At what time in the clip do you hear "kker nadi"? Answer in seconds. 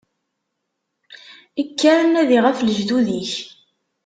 1.67-2.39